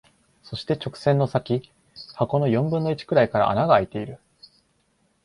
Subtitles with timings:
[0.41, 1.71] そして、直線の先、
[2.15, 4.19] 箱の四分の一くらいから穴が空いている。